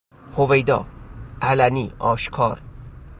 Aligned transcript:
هویدا 0.35 0.85
-علنی 1.41 1.93
آشکار 1.99 2.61